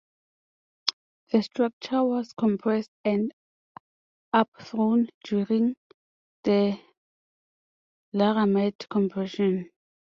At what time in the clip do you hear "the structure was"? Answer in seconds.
1.31-2.33